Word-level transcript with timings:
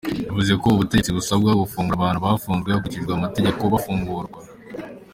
Yavuze 0.27 0.53
ko 0.61 0.67
ubutegetsi 0.75 1.15
busabwa 1.17 1.59
gufungura 1.61 1.95
abantu 1.99 2.19
“bafunzwe 2.25 2.69
hakurikijwe 2.71 3.11
amategeko”, 3.13 3.61
bafungurwa. 3.73 4.39